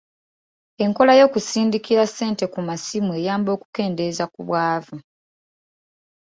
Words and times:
Enkola 0.83 1.13
y'okusindikira 1.19 2.03
ssente 2.09 2.43
ku 2.53 2.59
masimu 2.67 3.11
eyamba 3.19 3.49
okukendeeza 3.55 4.23
ku 4.33 4.41
bwavu. 4.47 4.95